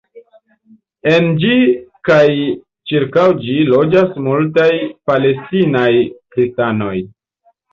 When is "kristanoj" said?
6.35-6.97